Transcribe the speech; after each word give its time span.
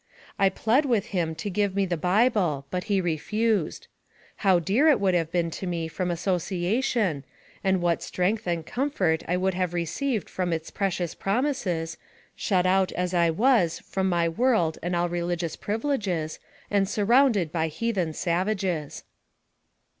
I 0.39 0.49
plead 0.49 0.83
with 0.85 1.05
him 1.13 1.35
to 1.35 1.49
give 1.51 1.75
me 1.75 1.85
the 1.85 1.95
bible, 1.95 2.65
but 2.71 2.85
he 2.85 2.99
re 2.99 3.17
fused. 3.17 3.85
How 4.37 4.57
dear 4.57 4.87
it 4.87 4.99
would 4.99 5.13
have 5.13 5.31
been 5.31 5.51
to 5.51 5.67
me 5.67 5.87
from 5.87 6.09
asso 6.09 6.39
ciation, 6.39 7.21
and 7.63 7.83
what 7.83 8.01
strength 8.01 8.47
and 8.47 8.65
comfort 8.65 9.23
I 9.27 9.37
would 9.37 9.53
have 9.53 9.75
received 9.75 10.27
from 10.27 10.53
its 10.53 10.71
precious 10.71 11.13
promises, 11.13 11.97
shut 12.35 12.65
out, 12.65 12.91
as 12.93 13.13
I 13.13 13.29
was, 13.29 13.77
from 13.77 14.09
my 14.09 14.27
world 14.27 14.79
and 14.81 14.95
all 14.95 15.07
religious 15.07 15.55
privileges 15.55 16.39
and 16.71 16.89
sur 16.89 17.05
rounded 17.05 17.51
by 17.51 17.67
heathen 17.67 18.13
savages. 18.13 19.03